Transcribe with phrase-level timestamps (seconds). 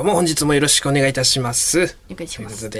[0.00, 1.94] どうも本日もよろしくお願いいたします。
[2.10, 2.56] お願いします。
[2.56, 2.78] ということ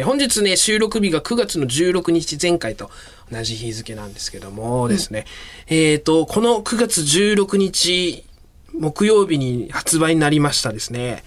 [0.00, 2.90] で、本日ね、収録日が9月の16日前回と
[3.30, 5.26] 同じ日付なんですけどもですね、
[5.68, 8.24] えっ、と、この9月16日
[8.72, 11.22] 木曜日に発売になりましたですね、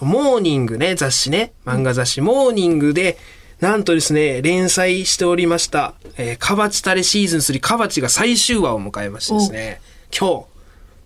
[0.00, 3.18] モーニングね、雑誌ね、漫画雑誌、モーニングで、
[3.58, 9.80] なんとですね、連載しておりました、えー、カバチタレシーズン3、カバチが最終話を迎えましてですね、
[10.16, 10.53] 今日、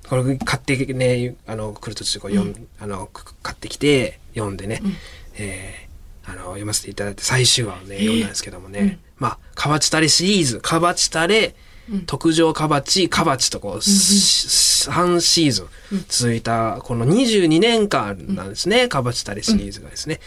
[0.08, 4.82] これ買ってね、あの、来る途中でこう読ん、あの、く買ってきて、読んでね、
[5.36, 5.88] えー
[6.30, 11.54] あの、読ませていただいて、最終話をね、読んだんですけどもね、まあ、カバチタレシリーズ、カバチタレ、
[12.06, 20.20] 特上カバチ、カバチとこう、し3シーズン続いた、この22年間なんですね、カバチタレシリーズがですね。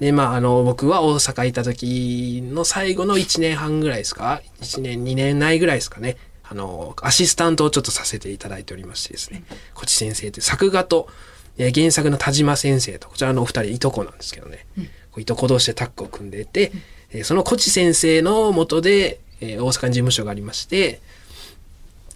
[0.00, 6.16] で、まあ、あの、僕は大阪行った時の最後の1年半ぐらいですか ?1 年、2年ないぐらいですかね。
[6.46, 9.42] あの、アシスタントをちょっとさせていただいておりましてですね。
[9.74, 11.08] こち先生という作画と、
[11.56, 14.66] えー原作の田島先生と、こちらのお二人いとこなんですけどね。
[15.10, 16.72] こういとこ同士でタッグを組んでいて、
[17.12, 21.00] えーそのこち先生の下で、えー大阪に事務所がありまして、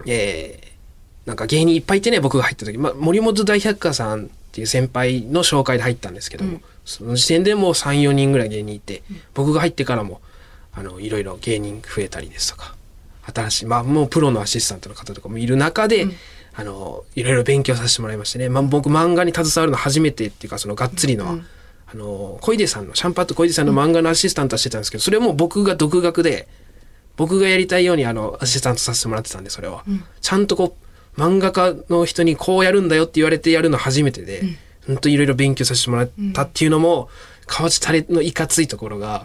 [0.06, 0.69] えー
[1.27, 9.03] なんか芸人いっぱいいてね、僕が入った時、まあ、森本大百科さんっていう先輩の紹介で入ったんですけども、その時点でもう3、4人ぐらい芸人いて、
[9.34, 10.23] 僕が入ってからも、
[10.73, 12.75] あの、いろいろ芸人増えたりですとか、
[13.34, 16.07] 新しい、まあ、もうプロのアシスタントの方とかもいる中で、
[16.55, 21.37] あの、いろいろ勉強させてもらいましてね、まあ、僕漫画に携わるの初めてっていうか、そのがっつりのは、
[21.87, 26.49] あの、小出さんの、シャンパット小出さんの漫画のアシスタントはしてたんですけど、それも僕が独学で、
[27.17, 29.84] 僕がやりたいようにあの、アシスタントさせてもらってたんで、それは。
[30.21, 30.77] ちゃんとこ
[31.17, 34.43] う、漫画家の人にこうやるんだよって言われてやるの初めてで、
[34.87, 34.97] ほん。
[34.99, 37.09] といろいろ勉強させてもらったっていうのも、
[37.47, 39.25] 河内タレのいかついところが、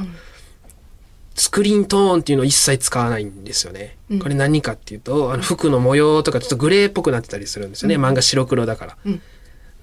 [1.36, 3.98] スクリーントーンっていうのを一切使わないんですよね。
[4.22, 7.98] これ何かっていうと、あの服の模様とかちょっとグレーっぽくなってたりするんですよね。
[7.98, 8.98] 漫画白黒だから。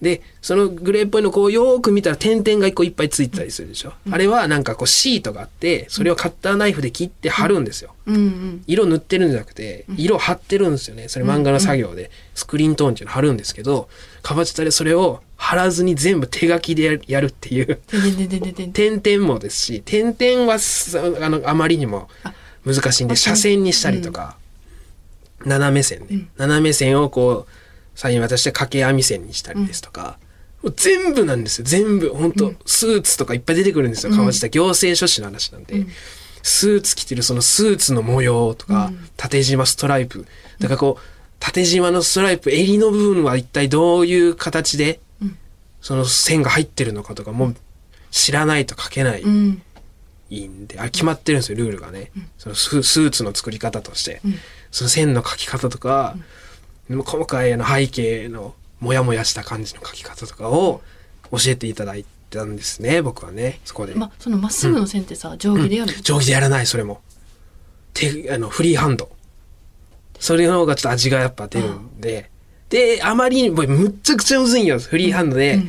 [0.00, 3.92] で、そのグレーっぽいのこうよーく見たら点々が一個いっぱいついてたりするでしょ。
[4.10, 7.94] あれはなんかこうシートがあって、それをカッターナイフで切って貼るんですよ。
[8.06, 8.64] うんうん。
[8.66, 11.08] 色塗ってるんじゃなくて、色貼ってるんですよね。
[11.08, 13.88] それ漫画の作業で、スクリーントーンっていうの貼るんですけど、
[14.22, 17.78] かばちたでそれを貼らずに全部手書きでやるっていう。
[18.72, 22.08] 点々もですし、点々はすあのあまりにも
[22.64, 24.38] 難しいんで、斜線にしたりとか、
[25.44, 26.28] 斜め線ね。
[26.36, 27.59] 斜め線をこう、
[27.94, 30.18] 左右渡して掛け網線にしたりですとか、
[30.62, 31.64] もう全部なんですよ。
[31.66, 32.10] 全部。
[32.10, 34.12] 本当、スーツとかいっぱい出てくるんですよ。
[34.14, 35.86] 川下行政書士の話なんで。
[36.42, 40.26] スーツ着てるそのスーツの模様とか、縦縞ストライプ。
[40.58, 41.02] だからこう、
[41.38, 45.00] 縦縞のストライプ、襟の部分は一体どういう形で、
[45.80, 47.56] その線が入ってるのかとかもう
[48.10, 49.22] 知らないと書けない。
[49.22, 49.62] うん。
[50.28, 52.10] いいんで、あれ決まってるんですよ、ルールがね。
[52.38, 54.20] そのススーツの作り方として。
[54.70, 56.16] その線の描き方とか、
[57.04, 60.80] 細かいあの背景のモヤモヤした感じの描き方とかを
[61.30, 63.94] 教えていただいたんですね、僕はね、そこで。
[63.94, 67.00] ま、そのまっすぐの線ってさ、定規でやるの定規でやらない、それも。
[67.92, 69.10] 手、あの、フリーハンド。
[70.18, 72.30] それの方がちょっと味がやっぱ出るんで。
[72.68, 75.60] で、あまりにもむっちゃくちゃむずいんよ、フリーハンドで。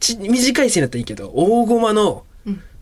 [0.00, 2.24] ち短い線だったらいいけど、大駒の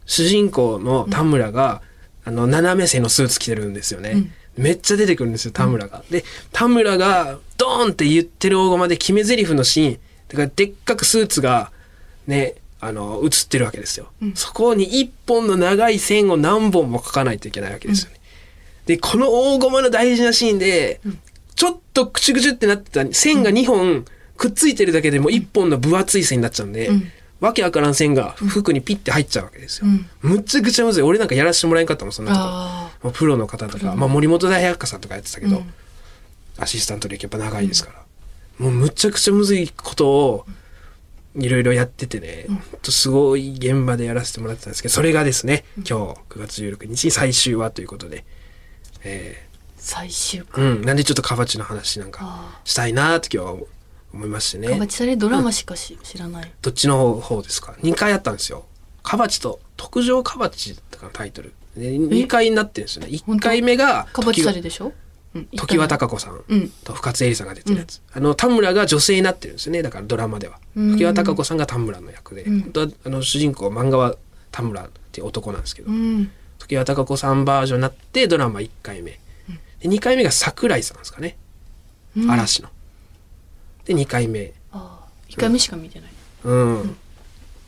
[0.05, 1.83] 主人公の田村が、
[2.25, 4.31] あの、斜め線のスーツ着てるんですよね。
[4.57, 6.05] めっちゃ出てくるんですよ、田村が。
[6.11, 11.73] で、田村が、ドーンって言ってる大駒で決め台詞のシーン、だからでっかくスーツが、
[12.27, 14.11] ね、あの、映ってるわけですよ。
[14.35, 18.21] そこに一本の長い線を何本も描かないといけないわけですよね。
[18.87, 21.01] で、この大駒の大事なシーンで、
[21.55, 24.05] ちょっとクチュクチュってなってた線が2本
[24.37, 26.91] くっついてるだけでも1本の分厚い線になっちゃうんで、
[27.41, 29.87] わけわからん線が服にピッて入っちゃうわけですよ。
[30.23, 31.03] むっちゃくちゃむずい。
[31.03, 33.09] 俺なんかやらせてもらえんかったもん、そんなと。
[33.09, 33.11] こ。
[33.13, 35.63] プロの方とか、まあ森本大百科さんとかやってたけど、
[36.59, 38.05] アシスタント歴やっぱ長いですから。
[38.59, 40.47] もうむちゃくちゃむずいことを、
[41.37, 45.93] いろいろやっててね、ほんとすごい現場でやらせてもらってたんですけど、それがですね、今日
[46.31, 48.25] 9月16日最終話ということで、
[49.05, 49.47] え
[49.77, 50.65] 最終ー回。
[50.65, 53.57] うん、なんでちょっとカバチの話なんかあしたいなって今日は
[54.13, 54.71] 思いましてあ。
[54.71, 54.87] かばね。
[54.89, 56.53] ちされドラマしかし知らない。
[56.63, 58.65] どっちの方ですか ?2 回あったんですよ。
[59.03, 61.53] カバチと特上カバチとかのタイトル。
[61.77, 63.09] で2回になってるんですよね。
[63.13, 64.93] 1回目がかばち時はされでしょ？
[65.37, 65.47] うん。
[65.57, 66.69] 時は貴子さんうん。
[66.85, 69.83] と深津絵里さんが出てるやつ、あの田村が女性になってるんですよね。
[69.83, 70.59] だからドラマでは。
[70.75, 74.17] 時は貴子さんが田村の役で、本当はあの主人公漫画は
[74.51, 76.31] 田村っていう男なんですけど、うん。
[76.59, 79.19] 時は貴子さんバージョンになってドラマ1回目。
[79.81, 81.37] で2回目が桜井さんですかね、
[82.29, 82.69] 嵐の。
[83.85, 84.53] で2回目。
[84.73, 85.07] ああ。
[85.29, 86.11] 一回目しか見てない。
[86.45, 86.97] うん、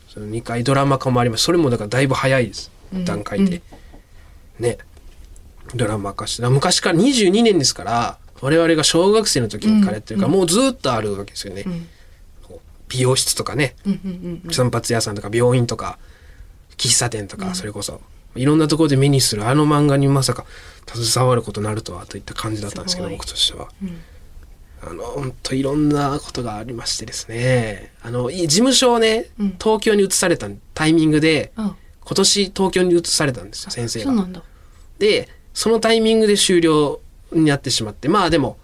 [0.07, 1.43] その2回ドラマ化もあります。
[1.43, 2.71] それもだからだいぶ早いです、
[3.05, 3.61] 段階で、
[4.59, 4.77] ね
[5.75, 11.65] ドラマ化して昔から22年ですから我々が小学生の時からやってるから、もうずっとあるわけですよね、
[12.87, 15.99] 美容室とかね、うんうんうん散髪屋さんとか病院とか
[16.77, 18.01] 喫茶店とかそれこそ、
[18.35, 20.45] いろんなところで目にするあの漫画にまさか
[20.87, 23.69] 携わることになるとはといった感じだったんですけど僕としては。
[23.83, 23.99] うん。
[24.81, 27.91] あの本当いろんなことがありましてですね。
[28.01, 29.57] あのい事務所をねうん。
[29.61, 31.75] 東京に移されたタイミングであ
[32.05, 34.05] 今年東京に移されたんですよ先生が。
[34.05, 34.41] そうなんだ。
[34.99, 37.01] でそのタイミングで終了
[37.31, 38.57] になってしまってまあでも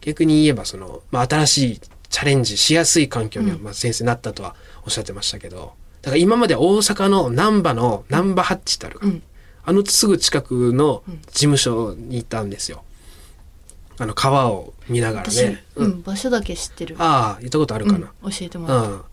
[0.00, 9.22] 逆に言えばその、まあ、新しいチャレンジしやすい環境にはまあ先生なったとはおっしゃってましたけどだから今まで大阪の難波の難波ハッチってあるから、うん。
[9.64, 12.82] あのすぐ近くの事務所にいたんですよ。
[13.98, 15.62] あの川を見ながら私、ね。
[15.76, 16.96] ううんん、場所だけ知ってる。
[16.98, 18.12] ああ、行ったことあるかな。
[18.22, 18.30] うん。
[18.32, 19.04] 教えてもうらった、ん。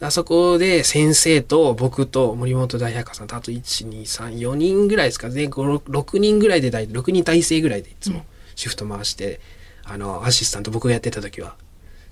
[0.00, 5.44] あそこで先生と僕と森本大百科さんとあと1、2、3、4人ぐらいですかね。
[5.44, 8.24] 5 6人ぐらいで大、6人体制ぐらいでいつも
[8.56, 9.40] シフト回して、
[9.84, 11.54] あの、アシスタント僕がやってた時は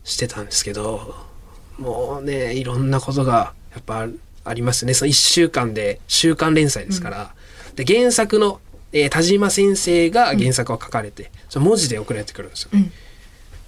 [0.05, 1.15] してたんですけど、
[1.79, 4.07] もうね、いろんなことがやっぱ
[4.45, 4.95] ありますね。
[4.95, 7.35] その1週間で週刊連載ですから。
[7.75, 8.61] で、原作の、
[8.93, 12.71] えー田島先生が原作を書かれて、それ文字で送られてくるんですよ。
[12.73, 12.93] うん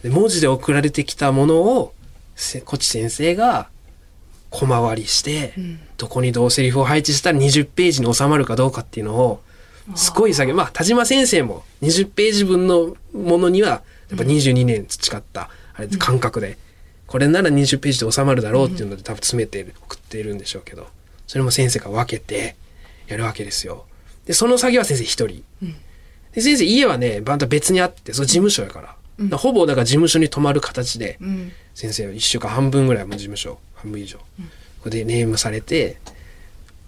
[0.03, 1.93] で文字で送られてきたものを
[2.37, 3.69] せこっち先生が
[4.51, 5.81] 小回りして、ん。
[5.97, 9.43] どこにどうセリフを配置したら20ページに収まるかどうかっていうのを
[9.95, 10.55] すごい作業。
[10.55, 13.77] まあ田島先生も20ページ分のものにはや
[14.15, 16.59] っぱ22年培ったあれ感覚で、
[17.07, 20.89] これなら20ページで収まるだろうっていうので多分詰めて送っているんでしょうけど
[21.27, 22.57] それも先生が分けて
[23.07, 23.85] やるわけですよ。
[24.27, 25.45] でその作業は先生一人。
[26.33, 28.97] で先生家はねまた別にあってその事務所やから,、だか
[29.31, 31.53] らほぼだから事務所に泊まる形で、うん。
[31.75, 34.25] 先生は1週間半分ぐらいもう事務所半分以上、こ
[34.85, 35.99] こでネームされて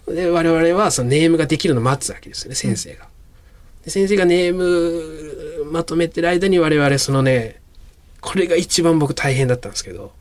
[0.06, 3.06] で我々はそのネームができるのを待つわけですよね先生が。
[3.84, 7.60] で先生がネームまとめてる間に我々そのね
[8.20, 10.12] これが一番僕大変だったんですけど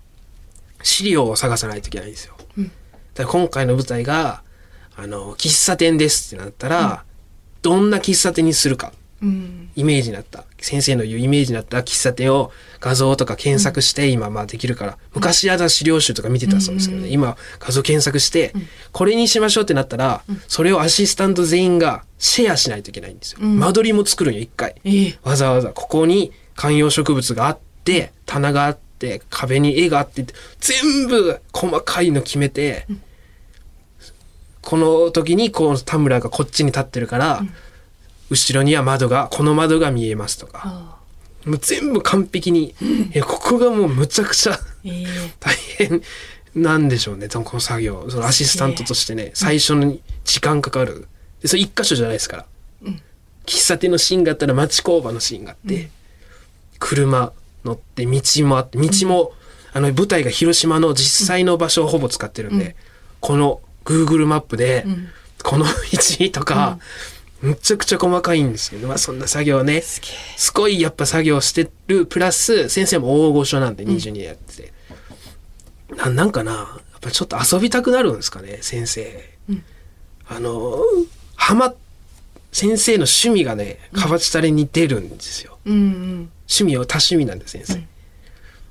[0.84, 2.36] 資料を探さないといけないんですよ。
[2.58, 2.66] うん。
[2.66, 4.44] だから今回の舞台が
[4.96, 7.04] あの喫茶店ですってなったら、
[7.62, 8.88] どんな喫茶店にするか。
[8.88, 10.46] うんイメージになった。
[10.60, 18.54] 先生の言うイメージになった喫茶店を画像とか検索して今まあできるから、昔やだ資料集とか見てたそうですけどね、今画像検索して、
[18.92, 23.60] これにしましょうってなったら、それをアシスタント全員がシェアしないといけないんですよ、ん。
[23.60, 24.76] 間取りも作るんよ一回。
[24.84, 25.20] ええ。
[25.24, 30.26] わざわざここに観葉植物があって棚があって壁に絵があって
[30.60, 32.88] 全部細かいの決めて、
[34.62, 37.44] この時にこう田村がこっちに立ってるから、
[38.30, 40.62] 後ろには窓がこの窓が見えますとか。
[40.66, 40.98] あ
[41.46, 42.76] もう全部完璧に、
[43.14, 45.06] えここがもうむちゃくちゃええ。
[45.40, 46.02] 大変
[46.54, 47.30] なんでしょうね。
[47.30, 48.06] この作業。
[48.10, 51.08] そのアシスタントとしてね最初に時間かかる。
[51.42, 52.46] でそれ一箇所じゃないですから、
[53.46, 55.90] 喫茶店のシーンがあったら町工場のシーンがあって、
[56.80, 57.32] 車
[57.64, 59.34] 乗って道もあって道も、
[59.72, 62.76] あの舞台が広島の実際の場所をほぼ使ってるんで、
[63.22, 65.10] この Google マップで、ん。
[65.44, 66.80] この道とか、
[67.42, 74.74] むちゃくちゃ細かいんですけど、まあそんな作業ね、すげえすごいやっぱ作業してる、プラス先生も大御所なんで22年やってて、
[75.96, 76.66] ななんかな、や
[76.98, 79.38] っぱちょっと遊びたくなるんですかね、先生。
[80.30, 80.82] あの、
[81.36, 81.74] はま、
[82.52, 85.58] 先生の趣味がね、カバチタレに出るんですよ。
[85.66, 86.32] うんうん。
[86.50, 87.82] 趣味を多趣味なんで先生。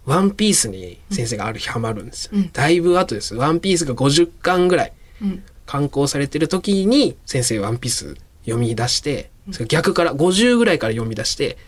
[0.04, 2.52] ワンピースに先生がある日ハマるんですよ、うん。
[2.52, 3.34] だいぶ後です。
[3.34, 4.92] ワンピースが50巻ぐらい
[5.22, 5.42] うん。
[5.66, 11.58] 刊行されてる時に先生ワンピース読み出して、それ逆から50ぐらいから読み出して、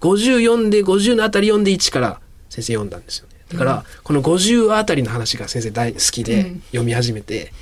[0.00, 2.20] 50読んで50のあたり読んで1から
[2.50, 3.34] 先生読んだんですよね。
[3.52, 6.60] だから、この50あたりの話が先生大好きでうん。
[6.66, 7.52] 読み始めて、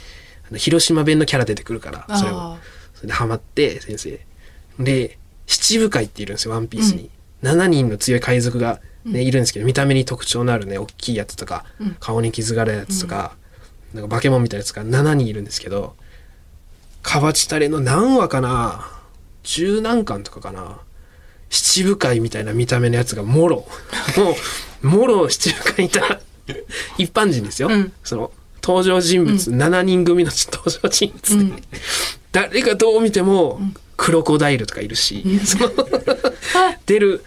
[0.48, 2.40] あの広島弁のキャラ出てくるから、それを。
[2.40, 2.58] あ。
[2.94, 4.20] それでハマって先生。
[4.78, 7.10] で七部会っているんですよワンピースに、
[7.42, 11.96] 7人の強い海賊が、ねいるんですけど見た目に特徴のあるね大きいやつとか、うん。
[11.98, 13.32] 顔に傷があるやつとか,、
[13.94, 15.96] なんか化け物みたいなやつが7人いるんですけど
[17.02, 18.86] カバチタレの何話かな？
[19.42, 20.78] 十何巻とかかな？
[21.48, 23.66] 七部会みたいな見た目のやつがもろ。
[24.16, 24.36] も
[24.82, 26.20] うもろ七部会いた
[26.98, 27.92] 一般人ですよ、うん。
[28.04, 31.38] その登場人物、7人組の登場人物。
[31.38, 31.62] で、うん。
[32.32, 33.60] 誰がどう見ても
[33.96, 35.70] クロコダイルとかいるし、その
[36.86, 37.24] 出る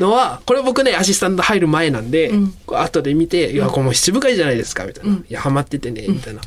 [0.00, 2.54] のはこれ僕ねアシスタント入る前なんで、うん。
[2.68, 5.18] 後で見て「いやこれもう七部会じゃないですか」みたいな「うん。
[5.18, 6.40] いやハマっててね」みたいな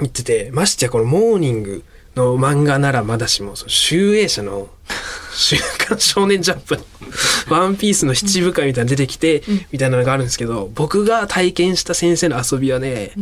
[0.00, 1.84] 言っててましてやこの「モーニング」
[2.16, 4.68] の漫画ならまだしもその集英社の
[5.34, 6.82] 「週刊少年ジャンプ」の
[7.48, 9.42] 「ワンピースの七部会みたいなの出てきて、
[9.72, 13.12] みたいなのがあるんですけど僕が体験した先生の遊びはね、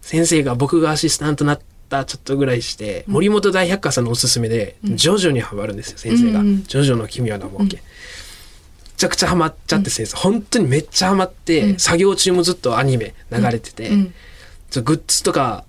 [0.00, 7.78] 先生が僕がアシスタントになったちょっとぐらいして、森本大百科さんのおすすめで、ジョジョにハマるんですよ先生が、ジョジョの奇妙な冒険、
[8.96, 11.78] ちゃくちゃハマっちゃって先生、本当にめっちゃハマって、うん。
[11.78, 13.90] 作業中もずっとアニメ流れてて、
[14.80, 15.64] グッズとか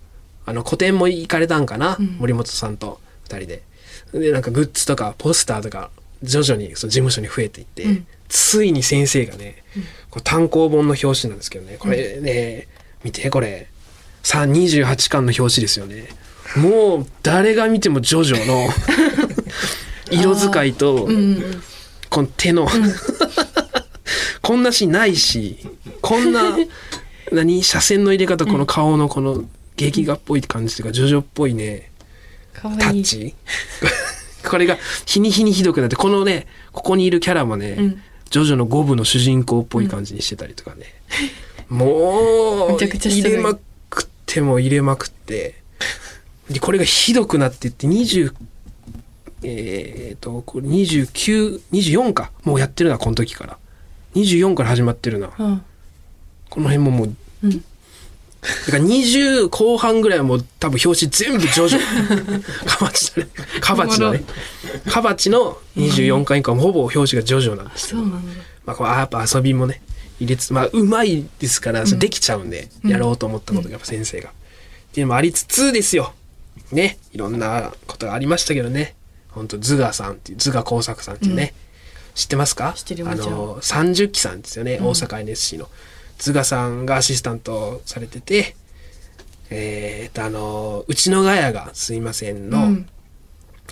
[0.46, 2.18] あの個展も行かれたんかな、うん。
[2.20, 3.64] 森本さんと二人で。
[4.14, 5.90] でなんかグッズとかポスターとか
[6.22, 8.08] 徐々にその事務所に増えていって、うん。
[8.30, 9.64] ついに先生がね、
[10.10, 12.68] これ単行本の表紙なんですけどねこれね、
[13.04, 13.68] 見てこれ。
[14.24, 16.08] さあ28巻の表紙ですよね。
[16.56, 18.70] もう誰が見てもジョジョの
[20.12, 21.08] 色使いと、
[22.10, 22.68] この手の、
[24.42, 25.66] こんなシーンないし
[26.02, 26.58] こんな
[27.32, 27.64] 何？
[27.64, 29.44] 車線の入れ方この顔のこの
[29.76, 31.92] 劇画っぽい感じというかジョジョっぽいね。
[32.54, 33.36] タッチ？
[34.48, 38.02] これが日に日にひどくなってこのねここにいるキャラもね、うん。
[38.30, 40.86] ジョジョの5部の主人公っぽい感じにしてたりとかね、
[41.70, 43.56] もう入れま
[43.90, 45.56] くっても入れまくって
[46.50, 48.34] でこれがひどくなってって20
[49.44, 52.32] えー、とこれ2924か。
[52.44, 53.58] もうやってるなこの時から。
[54.16, 55.32] 24から始まってるな。
[55.38, 55.62] うん
[56.54, 57.52] この辺ももううん。
[57.52, 57.58] だ
[58.74, 61.80] から20後半ぐらいはもう多分表紙全部ジョジョ
[62.68, 63.30] カバチだね。
[63.60, 64.24] カバチだね。
[64.88, 68.44] カバチの24巻以降はほぼ表紙がジョジョなんですけど、そうなんだ。
[68.66, 69.82] まあ、こうあやっぱ遊びもね
[70.20, 74.32] 入れつつまあうまいですからそれできちゃうんで、やろうと思ったことがやっぱ先生が、っ
[74.94, 76.14] ていうのもありつつですよ。
[76.72, 77.00] ね。
[77.14, 78.94] いろんなことがありましたけどね。
[79.30, 81.54] 本当ズガさんっていうズガ工作さんっていうね、
[82.14, 82.74] 知ってますか？
[82.76, 85.70] 知ってるあの30期さんですよね、大阪 NSC の
[86.24, 88.56] ズガさんがアシスタントされてて
[89.50, 92.90] えー、っとあのうちのガヤがすいませんのうん。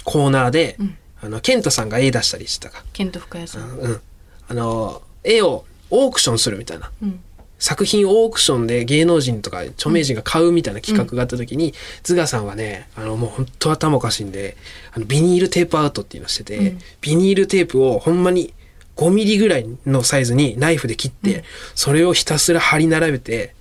[0.03, 0.98] コーナーで、ん。
[1.22, 2.84] あのケントさんが絵出したりしてたか。
[2.91, 3.70] ケント深谷さん。
[3.79, 4.01] うん、
[4.50, 6.91] あの絵をオークションするみたいな。
[7.01, 7.22] うん。
[7.58, 14.58] 作品をオークションで芸能人とか著名人が買うみたいな企画があった時に、ズガさんはねあのもう本当頭おかしいんで
[14.93, 16.79] あのビニールテープアウトっていうのをしてて、うん。
[17.00, 18.53] ビニールテープをほんまに
[19.01, 21.43] 5ミリぐらいのサイズにナイフで切って、
[21.74, 23.55] それをひたすら貼り並べて、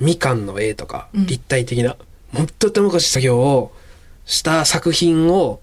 [0.00, 1.26] みかんの絵とか、うん。
[1.26, 1.96] 立体的な
[2.32, 3.72] 本当頭おかしい作業を
[4.24, 5.60] した作品を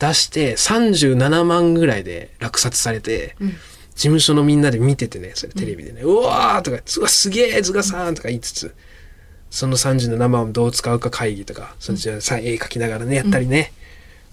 [0.00, 3.48] 出して37万ぐらいで落札されて、うん。
[3.50, 8.74] 事務所のみんなで見ててね、それテレビでね、うわーとか、うわ、すげえ、ズガさんとか言いつつ、
[9.50, 13.72] その37万をどう使うか会議とか、そっちでさ、絵描きながらね、やったりね、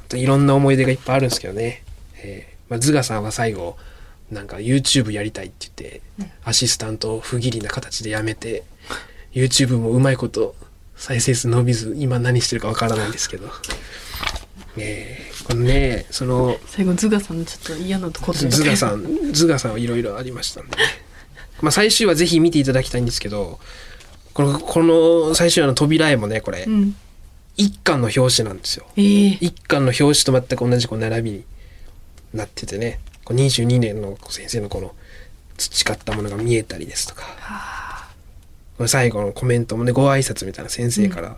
[0.05, 1.83] あといろんな思い出がいっぱいあるんですけどね。
[2.17, 3.77] えーまあ、ズガさんは最後、
[4.31, 6.01] なんか YouTube やりたいって言って、
[6.43, 8.63] アシスタントを不義理な形でやめて、
[9.33, 10.55] YouTube もうまいこと
[10.95, 13.49] 再生数伸びず、今何してるかわからないんですけど。
[14.77, 20.83] えーこのね、その、最後ズガさんのちょっと嫌なことだけズガさん、ズガさんはいろいろありましたんでね。
[21.61, 23.59] まあ最終話ぜひ見ていただきたいんですけど、
[24.33, 26.95] この、この最終話の扉絵もね、これう、ん
[27.57, 28.85] 一巻の表紙なんですよ。
[28.97, 31.43] ええ一巻の表紙と全く同じこう並びに
[32.33, 34.95] なっててね、こう22年の先生のこの
[35.57, 37.23] 培ったものが見えたりですとか、
[38.77, 41.37] これ最後のコメントもね、ご挨拶みたいな先生から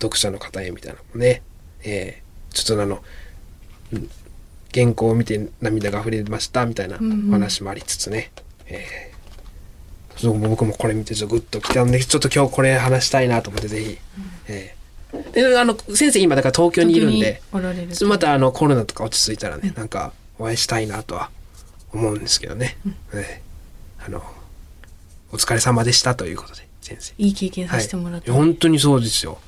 [0.00, 1.42] 読者の方へみたいなのもね、
[1.84, 2.22] えー
[2.54, 3.02] ちょっとあの、
[3.92, 4.10] うん
[4.74, 7.28] 原稿を見て涙が溢れましたみたいなうんうん。
[7.28, 8.30] お話もありつつね、
[8.66, 13.98] えーそう僕もこれ見てちょっとグッときたんでちょっと今日これ話したいなと思ってぜひ、
[14.48, 15.32] えー。
[15.32, 17.42] であの先生今だから東京にいるんで
[18.06, 21.30] またあのコロナとか落ち着いたらね、なんかお会いしたいなとは
[21.92, 22.76] 思うんですけどね、
[23.12, 23.52] えー
[24.04, 24.20] あの
[25.30, 27.14] お疲れ様でしたということで先生。
[27.16, 29.38] いい経験させてもらって、はい、本当にそうですよ。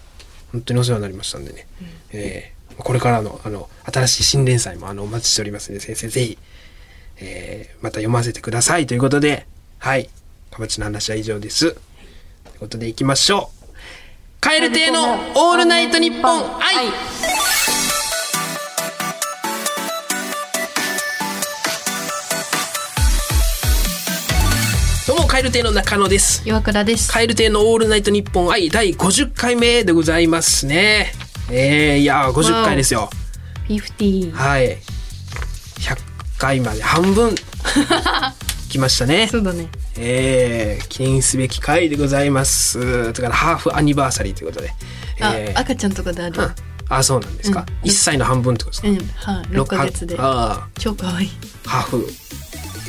[0.52, 1.66] 本当にお世話になりましたんでね、
[2.12, 6.38] えーこれからのあの新しい新連載もあのお待ちしておりますので先生ぜひ、
[7.18, 9.46] えーまた読ませてくださいということで
[9.78, 10.08] はい。
[10.50, 11.72] かばちの話は以上です。
[11.72, 13.64] ということでいきましょう。
[14.40, 16.92] 蛙亭の「オールナイトニッポン愛」ど
[25.34, 26.42] うも蛙亭の中野です。
[26.46, 27.10] 岩倉です。
[27.12, 31.12] 蛙亭のオールナイトニッポン愛第50回目でございますね。
[31.50, 33.10] えー、いやー、50回ですよ。
[33.68, 34.78] 50はい。
[35.80, 35.96] 100
[36.38, 37.34] 回まで半分。
[38.70, 39.26] 来ましたね。
[39.28, 39.38] そ。
[39.38, 39.66] うだね。
[39.96, 43.12] えー、記念すべき回でございます。
[43.12, 44.72] だからハーフアニバーサリーということで。
[45.20, 45.60] あ、えー。
[45.60, 46.40] 赤ちゃんとかである？
[46.40, 46.54] うん。
[46.88, 47.66] あ、そうなんですか。
[47.82, 47.90] うん。
[47.90, 49.32] 1歳の半分ってことですか？
[49.32, 49.36] うん。
[49.36, 50.16] はい6ヶ月で。
[50.16, 51.30] あ超可愛い。
[51.64, 52.08] ーハーフ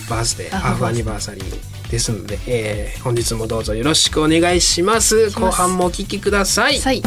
[0.08, 5.30] バースデー、あハーフアニバーサリーですので、えー、本日もどうぞよろしくお願いします。
[5.30, 6.80] 後半もお聞きください。
[6.80, 7.02] はい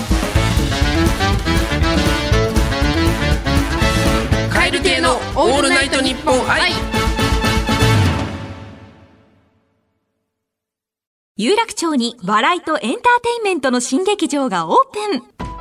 [4.50, 6.72] 蛙亭のオールナイトニッポン愛。
[11.36, 13.00] 有楽町に笑いとエンターテ
[13.36, 15.57] インメントの新劇場がオープン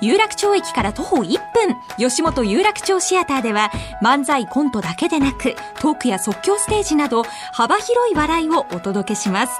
[0.00, 1.76] 有楽町駅から徒歩1分。
[1.98, 3.70] 吉本有楽町シアターでは
[4.02, 9.52] 漫才コントだけでなくトークや即興ステージなど幅広い笑いをお届けします。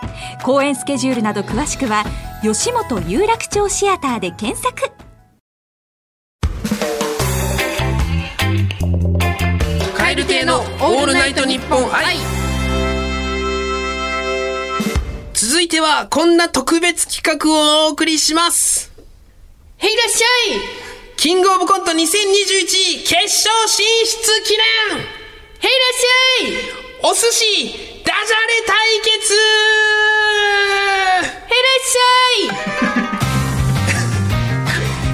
[0.42, 2.04] 公演スケジュールなど詳しくは
[2.42, 4.90] 吉本有楽町シアターで検索。
[9.97, 12.16] 蛙亭のオールナイトニッポン愛。
[15.35, 18.89] 続いてはこんな特別企画をお送りします。
[19.80, 20.60] へいらっしゃい。
[21.16, 24.56] キングオブコント2021決勝進出記
[24.92, 25.00] 念。
[25.00, 27.10] へいらっしゃい。
[27.10, 29.34] お寿司ダジャレ対決。
[29.34, 29.37] へ
[31.16, 33.10] いらっしゃい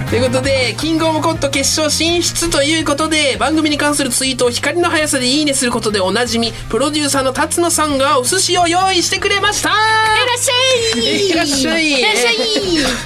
[0.09, 11.29] ということで、キングオブコント決勝進出ということで、番組に関するツイートを光の速さでいいねすることでおなじみ、プロデューサーの辰野さんがお寿司を用意してくれましたいらっしゃい。
[11.29, 11.99] いらっしゃい。
[11.99, 12.35] いらっしゃい。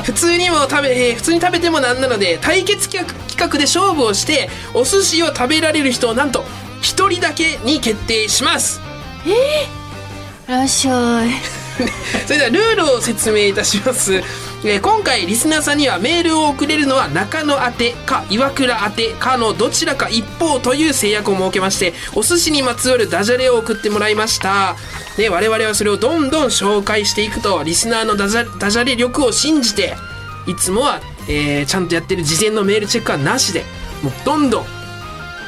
[0.04, 6.44] 普通にも食べ、えー普通に食べてもなんなので、対決企画企画で勝負をして、お寿司を食べられる人をなんと、
[6.82, 8.78] 一人だけに決定します。
[9.24, 11.30] いらっしゃい。
[12.26, 14.22] それではルールを説明いたします、
[14.62, 24.76] えー今回リスナーさんにはメールを送れるのは中野宛てか岩倉宛てかのどちらか一方という制約を設けましてお寿司にまつわるダジャレを送ってもらいました。
[25.16, 29.96] で我々はそれをどんどん紹介していくとリスナーのダジャダジャレ力を信じて
[30.46, 33.64] いつもは、えーちゃんとやってる事前のメールチェックはなしで
[34.02, 34.79] もうどんどん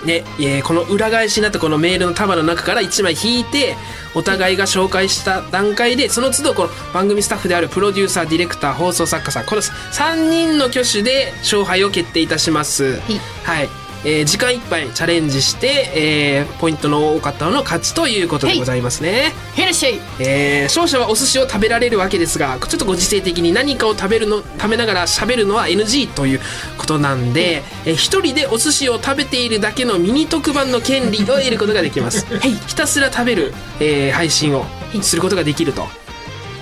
[0.04, 3.76] ね、えーこの裏返しになったこのメールの束の中から1枚引いて
[4.14, 13.00] お互いが紹介した段階でその都度この番組スタッフであるプロデューサーディレクター放送作家さんこの3人の挙手で勝敗を決定いたします。
[13.44, 19.32] はいえー時間いっぱいチャレンジして、えーポイントの多かったのの勝ちということでございますね。
[19.56, 26.40] へいらっしゃいえー勝者はお寿司を食べられるわけですがちょっとご時世的に何かを食べるの食べながら喋るのは NG という
[26.78, 32.26] ことなんで、えー一人でお寿司を食べているだけのミニ特番の権利を得ることができます、
[32.66, 34.64] ひたすら食べる、えー配信を
[35.00, 35.86] することができると。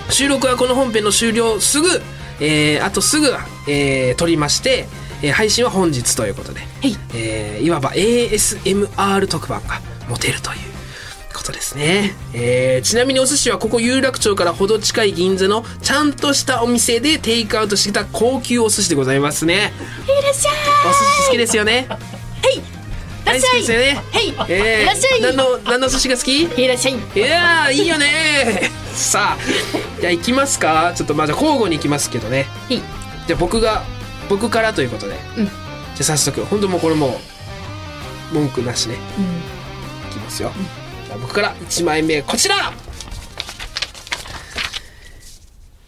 [0.09, 2.01] 収録はこの本編の終了すぐ、
[2.39, 3.33] えーあとすぐ、
[3.67, 4.87] えー撮りまして、
[5.23, 6.95] えー配信は本日ということで、い。
[7.13, 10.57] えーいわば ASMR 特番が持てるという
[11.33, 19.71] ことですね、えーちなみにお寿司はここ有楽町からほど近い銀座のちゃんとしたお店でテイクアウトしてきた高級お寿司でございますね。
[20.05, 20.53] いらっしゃい。
[20.85, 21.87] お寿司好きですよね。
[23.23, 24.01] 大好きですよね。
[24.11, 24.33] へい。
[24.49, 24.85] えーい。
[24.87, 25.21] らっしゃい。
[25.21, 26.45] 何の何のお寿司が好き？
[26.59, 26.93] へいらっしゃい。
[26.95, 28.69] いやーいいよね。
[28.93, 30.91] さあじゃあ行きますか。
[30.95, 32.47] ちょっとまあじゃあ交互に行きますけどね。
[32.69, 32.81] へい。
[33.27, 33.83] じゃあ僕が
[34.31, 35.45] 僕からということで、うん。
[35.45, 35.51] じゃ
[35.99, 37.19] あ早速本当もうこれも
[38.31, 38.95] う文句なしね。
[39.17, 39.25] うん。
[40.09, 40.53] いきますよ、
[41.05, 42.71] じゃあ僕から1枚目こちら。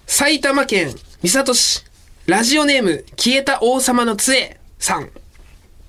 [0.05, 1.85] 埼玉県三郷市
[2.25, 5.09] ラジオネーム消えた王様の杖さん。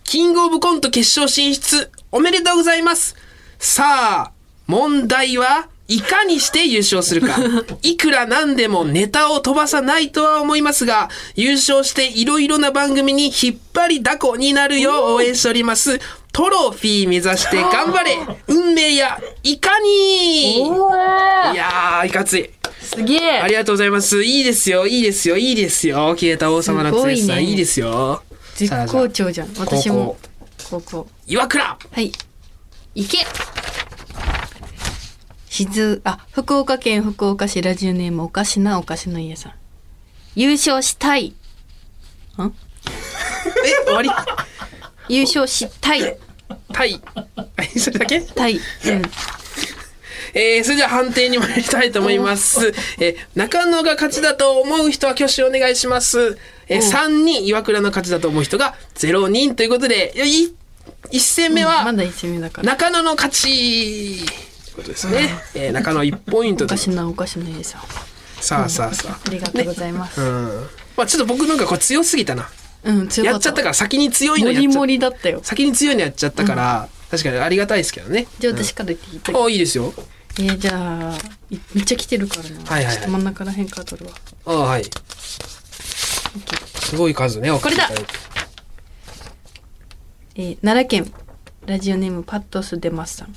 [0.04, 3.16] キングオブコント決勝進出おめでとうございます。
[3.58, 4.32] さあ
[4.68, 7.36] 問題はいかにして優勝するか。
[7.82, 16.00] いくらなんでもネタを飛ばさないとは思いますが優勝していろいろな番組に引っ張りだこになるよう応援しております。
[16.32, 18.18] トロフィー目指して頑張れ。
[18.48, 20.68] 運命やいかにい
[21.54, 22.50] やーいかつい。
[22.82, 23.40] すげえ。
[23.40, 24.22] ありがとうございます。
[24.24, 26.14] いいですよいいですよいいですよ。
[26.18, 27.42] 消えた王様のつさね。
[27.42, 28.22] いいですよ。
[28.56, 29.48] 絶好調じゃん。
[29.58, 30.16] 私も
[30.70, 31.06] 高校。
[31.26, 31.64] 岩倉。
[31.64, 32.10] はい。
[32.94, 33.26] 行け
[35.54, 39.52] 静あ福岡県福岡市ラジオネームおかしなおかしの家さん。
[40.34, 41.32] 優勝したい。
[42.40, 42.42] え
[43.86, 44.10] 終わり？
[45.08, 46.18] 優勝したい。
[46.72, 47.00] タイ
[47.56, 48.20] えそれだけ？
[48.22, 48.56] たい。
[48.56, 48.60] うん。
[50.34, 52.74] えー、それでは判定に参りたいと思います。
[52.98, 56.36] えー中野が勝ちだと思う人は挙手お願いします。
[56.66, 60.52] えー、3人、岩倉の勝ちだと思う人が0人ということで、いやい
[61.12, 62.66] 1戦目はまだ一戦目だから。
[62.66, 64.26] 中野の勝ち。
[64.26, 64.43] と
[64.80, 65.28] いうことですね。
[65.54, 67.82] えー中野1ポイントおでかしなおかしの家さん。
[68.40, 69.30] さあさあさあ。
[69.30, 70.24] りがとうございます、あ。
[70.24, 70.66] うん。
[70.96, 72.48] まあちょっと僕なんかこれ強すぎたな。
[72.84, 75.40] うん、強かやっちゃったから先に強いのやっちゃもりもりだったよ。
[75.42, 78.26] 先に強いのやっちゃったから、確かにありがたいですけどね。
[78.38, 79.20] じゃあ私から言っていい？
[79.20, 79.94] と、あ、いいですよ。
[80.38, 80.72] えー、じゃ
[81.12, 81.16] あ
[81.50, 82.94] いめっちゃ来てるからな、はいはいはい。
[82.96, 84.14] ちょっと真ん中らへんから取るわ。
[84.46, 84.84] あはい。
[86.80, 87.50] すごい数ね。
[87.58, 87.88] これだ。
[90.34, 91.12] えー奈良県
[91.66, 93.34] ラジオネームパットスデマスさん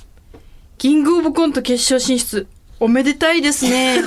[0.78, 2.46] キングオブコント決勝進出
[2.78, 4.00] おめでたいですね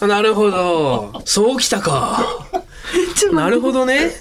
[0.00, 1.22] あ なるほど。
[1.24, 2.46] そうきたか。
[3.32, 4.12] なるほどね。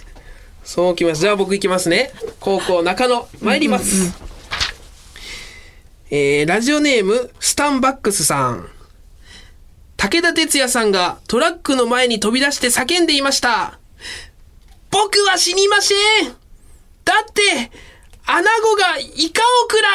[0.63, 1.21] そうきます。
[1.21, 2.11] じゃあ僕いきますね。
[2.39, 4.13] 高校中野、参ります。
[6.09, 8.69] えー、ラジオネーム、スタンバックスさん。
[9.97, 13.79] 武田鉄矢さんがトラックの前に飛び出して叫んでいました。
[14.89, 15.97] 僕は死にません
[17.03, 17.71] だって、
[18.25, 19.89] アナゴがイカオクラ。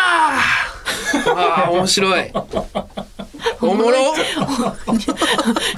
[1.34, 2.30] ああ、面白い。
[3.60, 4.14] おもろ。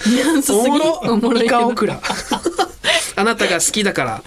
[0.06, 1.00] ニュアンスすぎおもろ。
[1.04, 2.00] おもろいイカオクラ。
[3.16, 4.22] あなたが好きだから、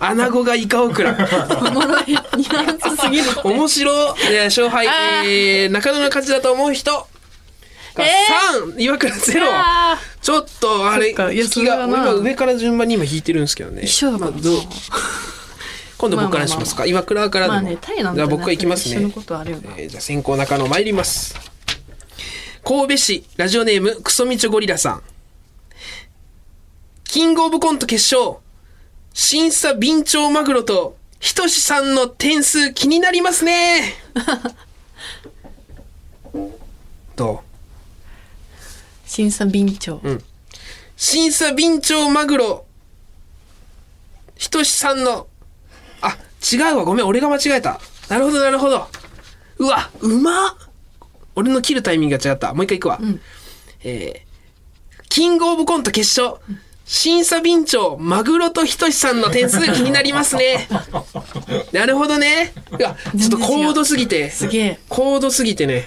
[0.00, 1.16] アナゴがイカオクラ。
[1.60, 2.04] おもろい。
[2.08, 3.24] ニュアンスすぎる。
[3.44, 4.28] 面白い。
[4.30, 6.90] で勝敗、あえー、中野の勝ちだと思う人。
[7.94, 8.10] がえ
[8.76, 9.48] 3、岩倉ゼロ。
[9.50, 13.82] あちょっと、あれ、引きが、今上から順番に今引いてるんですけどね。
[13.82, 14.60] 一緒だからまあどう？
[15.98, 16.86] 今度僕からしますか。
[16.86, 17.54] 岩倉からでも。
[17.54, 19.12] まあねタイなんじゃ僕行きますね一緒の。
[19.12, 21.34] ことあるよなえーじゃあ先行中野参ります。
[22.64, 25.02] 神戸市ラジオネームクソミチョゴリラさん。
[27.04, 28.36] キングオブコント決勝。
[29.12, 33.94] 審査ビンチョウマグロとひとしさんの点数気になりますね。
[37.16, 37.38] どう？
[39.08, 40.22] 審査備長、ん
[40.96, 42.66] 審査ビンチョウマグロ
[44.36, 45.26] ひとしさんのあ
[46.52, 46.84] 違うわ。
[46.84, 47.06] ごめん。
[47.06, 47.80] 俺が間違えた。
[48.08, 48.86] なるほどなるほど。
[49.58, 50.54] うわうまっ。
[51.34, 52.54] 俺の切るタイミングが違った。
[52.54, 52.98] もう一回いくわ、
[53.84, 54.28] えー
[55.08, 56.40] キングオブコント決勝。
[56.84, 60.68] 審査ビンチョウマグロとひとしさんの点数気になりますね。
[61.72, 62.52] なるほどね。
[62.70, 64.30] うわちょっと高度すぎて。
[64.30, 64.78] すげえ。
[64.88, 65.86] 高度すぎてね。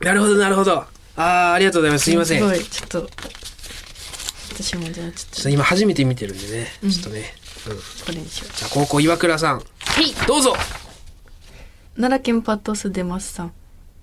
[0.00, 0.84] なるほどなるほど。
[1.16, 2.04] あーありがとうございます。
[2.04, 2.38] すいません。
[2.38, 2.64] すごい。
[2.64, 3.10] ちょっと
[4.54, 5.48] 私もじゃあちょっと。
[5.48, 9.58] 今初めて見てるんでね、ちょっとね、これにしようじゃあ高校岩倉さん。
[9.58, 9.62] は
[10.00, 10.12] い。
[10.26, 10.54] どうぞ。
[11.96, 13.52] 奈良県パットスデマスさん。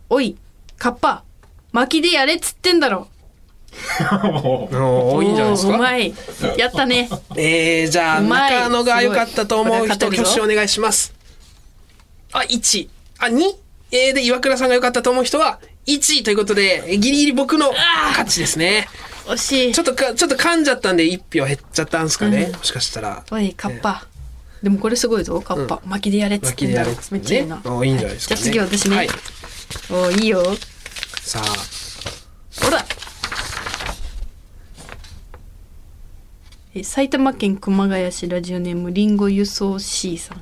[0.09, 0.37] おい
[0.77, 1.23] カッパ
[1.71, 3.07] 巻きでやれっつってんだろ。
[4.23, 5.25] おー。
[5.25, 5.75] いいんじゃないですか？
[5.75, 6.13] うまい
[6.57, 7.09] やったね。
[7.35, 11.13] えー、じゃあうまい中野が良かったと思う人挙手お願いします。
[12.33, 12.89] あ1
[13.19, 13.55] あ2
[13.91, 17.71] えー、で岩倉さんが良かったと思う人は1ということでえギリギリ僕の
[18.09, 18.89] 勝ちですね
[19.27, 19.73] 惜しい。
[19.73, 23.23] ちょっとかちょっと噛んじゃったんで1票減っちゃったんですかね、もしかしたら。
[23.31, 24.07] おいカッパ。
[24.63, 26.81] でもこれすごいぞカッパ、巻きでやれっつっ巻きでてんだ。
[26.83, 27.19] ろやれっつってね。
[27.19, 27.61] めっちゃいいな。
[27.77, 28.41] おいいんじゃないですかね。
[28.41, 29.09] じゃあ次私ね、はい。
[29.91, 30.43] おいいよ。
[31.21, 32.65] さあ。
[32.65, 32.85] ほら。
[36.73, 40.41] え埼玉県熊谷市ラジオネームリンゴ輸送 C さん。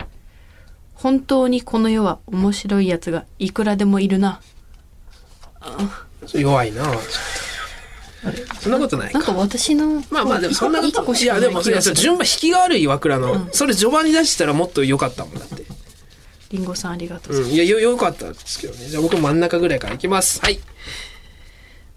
[0.95, 4.41] 本当にこの世は面白いやつがいくらでもいるな。
[6.33, 6.83] 弱いな
[8.59, 9.19] そんなことないか。
[9.19, 11.25] なんか私のまあまあでもそんなことい。
[11.25, 15.65] やでもいや順番引きが悪い岩倉の、それ序盤に出したらもっと良かったもんだって。
[16.51, 18.85] リンゴさんありがとう、うんいやよ良かったですけどね。
[18.87, 20.39] じゃあ僕真ん中ぐらいからいきます。
[20.39, 20.59] はい。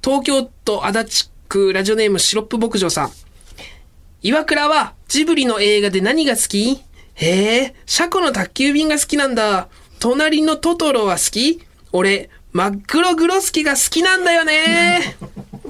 [0.03, 3.11] 東京都足立区ラジオネームシロップ牧場さん。
[4.23, 6.83] 岩倉はジブリの映画で何が好き？
[7.15, 9.69] へえ、車庫の宅急便が好きなんだ。
[10.01, 11.61] 隣のトトロは好き？
[11.93, 15.17] 俺、真っ黒グロスケが好きなんだよね。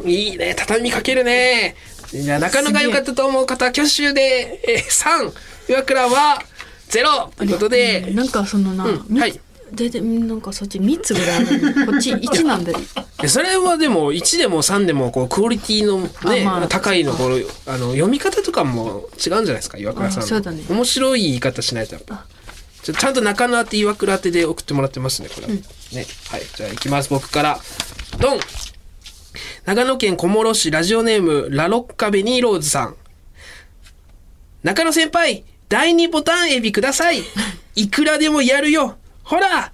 [0.05, 1.77] いいね、畳みかけるね。
[2.11, 5.29] じゃあ中野が良かったと思う方、挙手で、えー、
[5.69, 6.43] 3、岩倉は
[6.89, 9.07] 0ということで、なんかそのな、うん。
[9.09, 9.41] みはい。
[9.73, 11.93] ででなんかそっち3つぐらいあるの。
[11.93, 12.79] こっち 1なんだよ。
[13.23, 20.63] えそれはでも1でも3でもこうクオリティのね、あまあ高いのこのあの読み方とかも違うんじゃないですか岩倉さんそうだね。
[20.69, 21.97] 面白い言い方しないと。
[22.83, 25.63] ちょちゃんと中野当て岩倉当てで送ってもらってますねこれ、ね。
[26.31, 26.43] はい。
[26.55, 27.11] じゃあいきます。
[27.11, 27.61] 僕から。
[28.21, 28.39] ドン
[29.67, 32.97] 長野県小諸市ラジオネームラロッカベニーローズさん。
[34.63, 37.25] 中野先輩第2ボタンエビください。
[37.75, 38.97] いくらでもやるよ。
[39.25, 39.73] ほら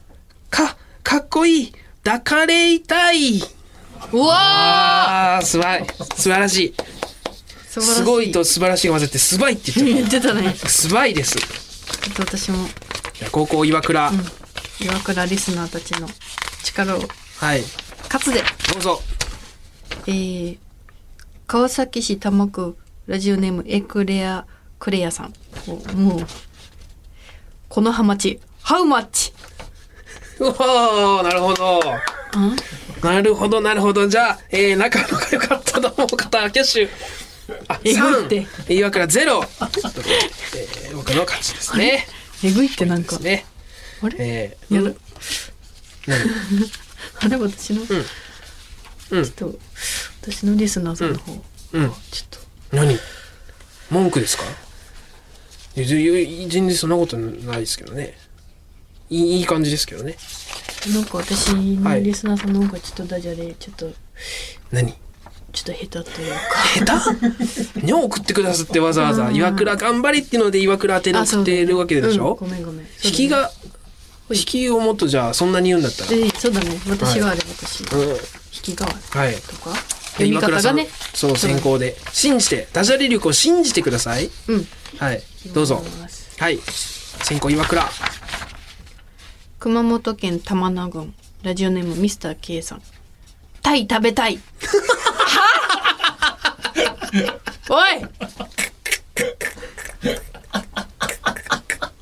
[0.48, 1.74] かかっこいい。
[2.02, 3.44] 抱かれたい。
[4.12, 6.74] うわああ、すばい、素晴らしい。
[7.68, 10.56] すごいと素晴らしいが混ぜて、すばいって言っ 言ってたね。
[10.56, 11.36] すばいです。
[11.36, 12.66] っと私も。
[13.30, 14.10] 高校岩倉、
[14.80, 16.08] 岩倉リスナーたちの
[16.64, 17.02] 力を。
[17.36, 17.62] はい、
[18.04, 19.02] 勝つでどうぞ。
[20.06, 20.58] えー、
[21.46, 22.76] 川崎市多摩区
[23.06, 24.46] ラジオネームエクレア
[24.78, 25.32] クレアさん
[25.68, 26.26] おもう
[27.68, 29.32] このハマチハウマッチ
[30.38, 31.80] う おー、なるほど。
[33.02, 34.08] なるほど、なるほど。
[34.08, 36.88] じゃあ、えー、仲のが良かったと思う方、挙手。
[37.68, 38.74] あ、えぐいって3。
[38.74, 39.44] 岩倉ゼロ。
[40.54, 42.06] えー、僕の勝ちですね。
[42.42, 43.44] えぐいってなんかね。
[44.02, 44.16] あれ？
[44.18, 44.96] えー、やだうん
[46.06, 46.20] 何？
[47.20, 48.04] あれ私の、うん
[49.12, 49.58] ちょっと
[50.22, 51.32] 私のリスナーさんの方、
[51.72, 51.90] うん。
[52.10, 52.76] ちょっと。
[52.76, 52.98] 何？
[53.90, 54.44] 文句ですか？
[55.74, 58.14] 全然そんなことないですけどね。
[59.10, 60.16] いいいい感じですけどね。
[60.94, 63.90] なんか私はいのリスナーさんの方がちょっとダジャレちょっと
[64.70, 64.92] 何？
[65.52, 66.40] ちょっと下手というか。
[66.86, 67.14] 下
[67.74, 67.86] 手？
[67.86, 69.34] に送ってくださってわざわざうん。
[69.34, 72.86] 岩倉頑張れっていうので岩倉宛てに送ってるわけでしょ、うんごめんごめん。
[73.04, 73.50] 引きが
[74.30, 76.80] 引きをもっとじゃあそんなに言うんだったら、でそうだね。
[76.88, 77.82] 私があれ私。
[77.82, 78.16] うん、
[78.66, 79.34] 引きがあるはい。
[79.34, 79.74] とか
[80.12, 84.30] 読み方がねそう先行で信じてダジャレ力を信じてください。
[84.48, 84.66] うん。
[84.98, 85.22] はい。
[85.54, 85.82] どうぞ。
[86.38, 86.58] はい。
[86.58, 87.82] 先行岩倉。
[89.58, 91.14] 熊本県玉名郡。
[91.42, 92.82] ラジオネームミスター K さん。
[93.62, 94.38] タイ食べたい。
[97.68, 97.82] おい。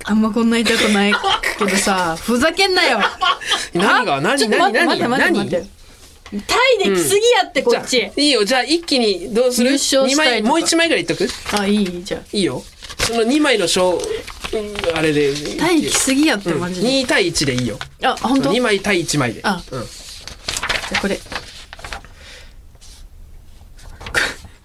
[0.05, 1.14] あんまこんな痛くない
[1.59, 2.99] けどさふざけんなよ。
[3.75, 4.20] 何が？
[4.20, 4.49] 何？
[4.49, 4.73] 何？
[4.73, 5.09] 何？
[5.09, 5.79] 待って待って
[6.46, 8.44] タイで来すぎやってこっち、いいよ。
[8.44, 9.72] じゃあ一気にどうする？
[9.72, 10.24] 優したいとか。
[10.24, 11.28] 枚もう一枚ぐらいいっとく？
[11.58, 12.62] あいいじゃいいよ。
[12.98, 14.00] その2枚の賞うん
[14.96, 15.32] あれで。
[15.58, 17.78] あタイ来すぎやってマジで、2対1でいいよ。
[18.04, 19.40] あ本当？2枚対1枚で。
[19.42, 19.62] あ。
[19.72, 19.82] うん。
[19.82, 21.16] じゃあこれ。
[21.16, 21.22] く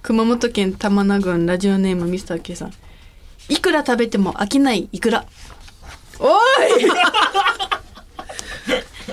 [0.03, 2.73] 熊本県玉名郡ラジオネームミスター K さん。
[3.49, 5.25] いくら食べても飽きないいくら
[6.19, 6.29] お
[6.79, 6.85] い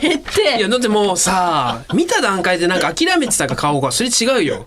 [0.03, 0.59] 減って。
[0.59, 4.67] いやだってもうさ見た段階でなんか諦めてたか顔がそれ違うよ。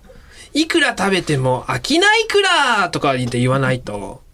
[0.54, 4.24] いくら食べても飽きないくらとか言って言わないと。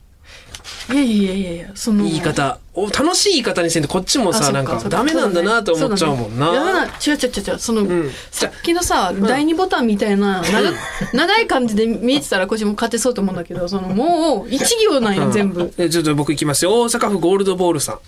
[0.90, 2.04] いやいやいやいやその。
[2.04, 2.58] 言い方。
[2.74, 6.84] お楽しい言い方にせんとこっちもさなんかダメなんだなと思っちゃうもんな。
[6.86, 6.90] ね。
[7.06, 8.10] 違う違う違うその、ん。
[8.30, 10.72] さっきのさ、第二ボタンみたいな長
[11.12, 17.98] 長い感じで見えてたらこっちも勝てそうと思うんだけどそのもう一行なんよ、全部えちょっと僕いきますよ大阪府ゴールドボールさん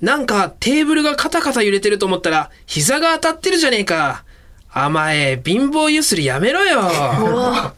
[0.00, 4.24] なんかテーブルがカタカタ揺れてると思ったら膝が当たってるじゃねえか。
[4.72, 6.78] 甘え貧乏ゆすりやめろよ。
[6.78, 7.74] うわ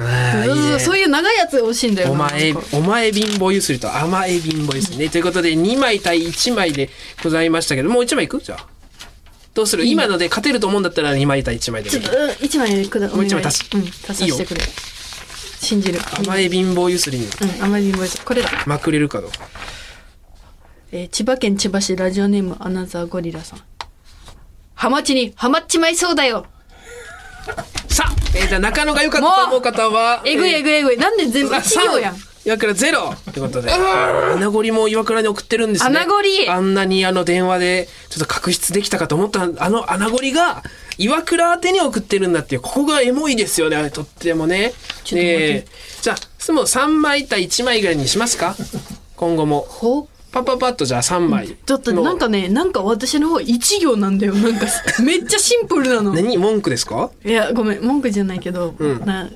[0.00, 0.78] ああいいね。
[0.80, 5.08] そういう長いやつが欲しいんだよなお前なんか、お前貧乏ゆすりと甘え貧乏ゆすりね。
[5.08, 6.90] ということで、2枚対1枚で
[7.22, 8.40] ございましたけど、もう1枚いく？
[8.40, 8.66] じゃあ。
[9.54, 9.84] どうする？
[9.84, 12.02] 今ので勝てると思うんだったら2枚対1枚でもいい。
[12.02, 13.70] ちょっとうん一枚くだもう一枚足す。
[13.74, 14.62] うん足させてくれ。
[15.60, 16.00] 信じる。
[16.18, 17.26] 甘え貧乏ゆすりに。
[17.26, 19.46] うん甘い貧乏ですこれだ、まくれるかどうか。
[20.92, 23.60] えー千葉県千葉市ラジオネームアナザーゴリラさん。
[24.74, 26.46] ハマチにハマっちまいそうだよ。
[27.88, 30.96] さあ、えーじゃあ中野が良かったと思う方は、えぐいえぐいえぐい。
[30.96, 32.14] なんで全部あ一行やん。
[32.14, 33.12] 三岩倉ゼロ。
[33.30, 35.98] ってことで、穴ゴリも岩倉に送ってるんですね。
[35.98, 36.48] 穴ゴリ。
[36.48, 39.42] あんなにあの電話でちょっと確執できたかと思った。
[39.42, 40.62] あの穴ゴリが
[40.96, 44.72] 岩倉宛てに送ってるんだっていう、ここがエモいですよね、とってもね。
[45.04, 45.48] ちょっと待って。
[45.50, 45.66] え。
[46.00, 48.56] ーじゃあ、もう3枚対1枚ぐらいにしますか？
[49.16, 49.60] 今後も。
[49.68, 51.56] ほパッパッパッとじゃあ3枚。
[51.66, 54.34] だってなんかねなんか私の方一行なんだよ。
[54.34, 54.66] なんか
[55.02, 56.12] めっちゃシンプルなの。
[56.12, 56.36] 何？
[56.36, 57.10] 文句ですか？
[57.24, 59.04] いやごめん文句じゃないけど、ん。
[59.06, 59.30] な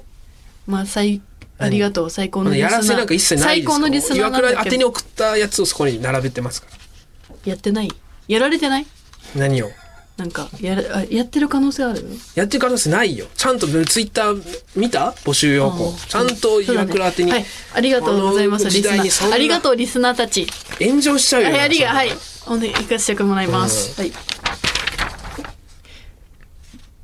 [0.67, 1.23] まあ最
[1.59, 2.11] ありがとう。
[2.11, 2.71] 最高のリスナー。
[2.73, 3.73] やらせなんか一切ないですか？
[3.73, 7.37] 最高のリスナー岩てに送ったやつをそこに並べてますから。
[7.45, 7.91] やってない。
[8.29, 8.87] やられてない？
[9.35, 9.71] 何を？
[10.17, 10.75] なんかや
[11.11, 12.07] やってる可能性ある？
[12.35, 13.27] やってる可能性ないよ。
[13.35, 15.13] ちゃんとツイッター見た？
[15.25, 15.95] 募集要項。
[16.09, 17.33] ちゃんと岩倉宛てに。
[17.33, 17.45] はい、
[17.75, 19.33] ありがとうございますリスナー。
[19.33, 20.47] ありがとうリスナーたち。
[20.79, 21.49] 炎上しちゃうよ。
[21.49, 22.11] はいありがはい。
[22.47, 24.13] おね行かせてもらいます、はい。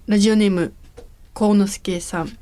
[0.06, 0.72] ラジオネーム
[1.32, 2.38] 幸之助さん。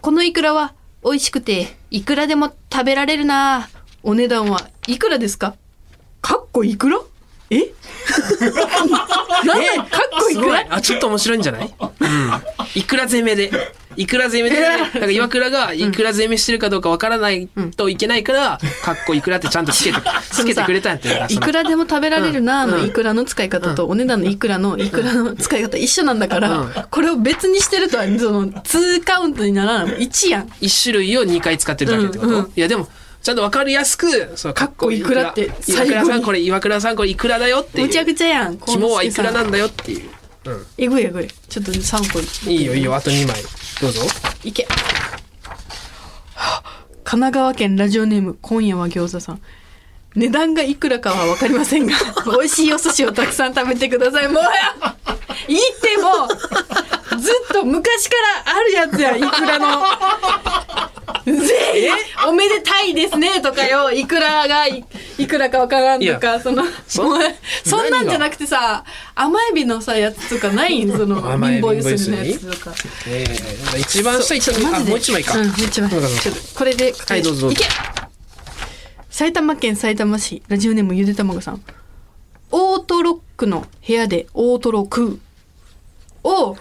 [0.00, 3.68] このイクラは美味しくていくらでも食べられるな。
[4.04, 5.56] お値段はいくらですか？
[6.20, 7.00] かっこいくら？
[7.50, 7.72] え？
[9.44, 11.74] なかっこいいくらあ、ちょっと面白いんじゃない？
[11.80, 12.32] うん。
[12.74, 13.50] いくら攻めで。
[13.96, 19.98] いくら攻めで、なんか岩倉がいくら攻めしてるかどうかわからないといけないから、かっこいくらってちゃんとつけて、
[20.30, 21.34] つけてくれたんやって。
[21.34, 22.70] いくらでも食べられるなうん。
[22.70, 29.96] のいくらの使い方とお値段のいくらのいくらの使い方一緒なんだから、これを別にしてるとはその2カウントにならない。
[30.06, 30.48] 1やん。
[30.60, 32.88] 一種類を2回使ってるだけってこと、いやでも
[33.22, 37.86] ちゃんとわかりやすくそのかっこいくらって岩倉さんこれ岩倉さんこれいくらだよっていう。
[37.86, 38.58] むちゃくちゃやん。
[38.58, 40.10] 肝はいくらなんだだよっていう、
[40.46, 41.28] うん、えぐいえぐい。
[41.28, 42.64] ちょっと参考にいい。
[42.64, 43.36] よいいよあと2枚。
[43.80, 44.02] どうぞ。
[44.44, 44.66] いけ。
[47.04, 49.40] 神奈川県ラジオネーム今夜は餃子さん。
[50.14, 51.94] 値段がいくらかは分かりませんが
[52.26, 54.28] 美味しいお寿司をたくさん食べてください。
[54.28, 54.50] もうや
[55.48, 56.87] いいってもう
[57.18, 58.14] ずっと昔か
[58.46, 59.82] らあるやつやいくらの。
[61.24, 64.84] ぜひおめでたいですねとかよいくらがい
[65.18, 67.02] いくらかわからんとかそのそ
[67.64, 70.92] そんなんじゃなくてさ甘エビのさやつとかないん？
[70.96, 72.74] その貧乏ゆすりのやつとか。
[73.06, 75.90] えー、一番下一あそうマジでもう一枚か、うん、もう一枚。
[76.54, 77.64] これで、はいどうぞいけ！
[79.10, 81.62] 埼玉県埼玉市、ラジオネームゆでたまごさん。
[82.50, 85.20] オートロックの部屋でオートロ食う。
[86.28, 86.56] おう。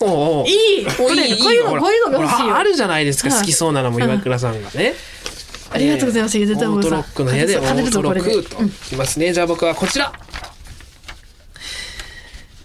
[0.00, 0.86] おいい。
[0.86, 3.40] こういうの、こういうのが欲しいあるじゃないですかはい。
[3.40, 4.94] 好きそうなのも岩倉さんがね、
[5.70, 6.70] ありがとうございます、ゆでた。
[6.70, 10.12] オートロックの部屋でオートロックといきますね、じゃあ僕はこちら。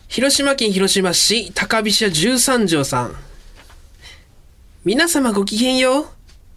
[0.07, 3.15] 広島県広島市高飛車十三条さん。
[4.83, 6.05] 皆様ごきげんよう。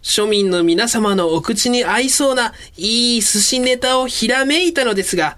[0.01, 5.37] 庶民の皆様のお口に合いそうないい寿司ネタをひらめいたのですが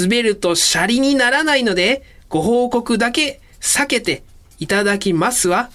[0.00, 4.22] 滑るとシャリにならないのでご報告だけ避けて
[4.58, 5.70] いただきますわ。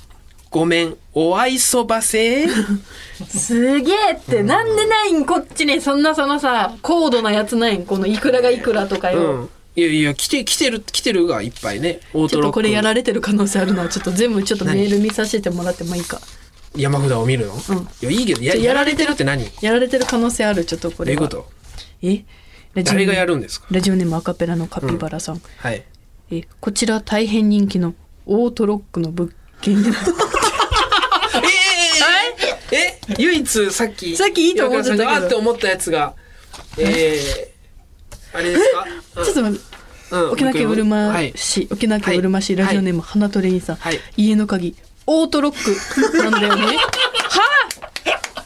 [0.52, 2.48] ごめん、お愛そばせ。
[3.28, 5.82] すげえって、なんでないんこっちに。
[5.82, 7.86] そんなそのさ高度なやつないん？
[7.86, 9.50] このいくらがいくらとかよ、うん。
[9.76, 12.00] いやいや、来て、来てる、来てるがいっぱいね。
[12.14, 12.30] オートロック。
[12.30, 13.90] ちょっとこれやられてる可能性あるな。
[13.90, 16.22] ちょっと全部ちょっとメール見させてもらってもいいか？
[16.78, 17.60] 山札を見るの、うん。
[17.60, 19.44] いや、いいけど、ややられてるって何？
[19.44, 20.64] どやられてる可能性ある。
[20.64, 21.22] ちょっとこれは。
[21.22, 21.50] ういうこと？
[22.02, 22.24] え？
[22.84, 23.68] 誰がやるんですか？
[23.72, 25.84] ラジオネームアカペラのカピバラさん、はい。
[26.32, 27.94] えこちら大変人気の
[28.26, 29.90] オートロックの物件に
[32.72, 36.16] えええ唯一さっき、さっきいいと思ってたけどあって思ったやつが、
[36.78, 39.76] えー、あれですかちょっと待って
[40.12, 44.76] うん沖縄県うるまはい市、沖縄県うるま市ラジオネーム、花トレインさん、はい家の鍵
[45.08, 46.70] オートロックなんだよねは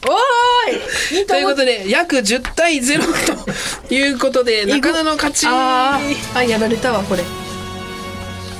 [0.06, 3.00] おーいいいとということで、約10対0
[3.88, 5.46] ということで、中野の勝ち。
[5.48, 5.98] あ
[6.34, 7.22] あやられたわこれ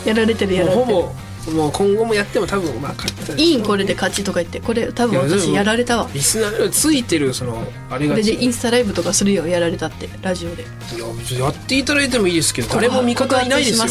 [0.04, 0.80] やられてるやられて。
[0.80, 6.08] るもうほぼ、もう今後もやっても多分、まあ、勝ってたいいんこれで勝ちとか言ってこれ多分私いやられたわ。
[6.12, 10.62] リスナーついてる、その、あれがれでインスタライブとかするよやられたってラジオで。
[10.62, 10.66] い
[10.98, 13.86] や別にやっていただいてもいいですけど誰も味方いないですよ。